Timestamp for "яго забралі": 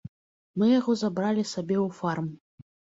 0.79-1.47